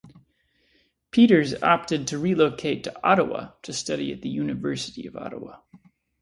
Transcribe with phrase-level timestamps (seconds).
[1.11, 5.61] Peters opted to relocate to Ottawa to study at the University of Ottawa.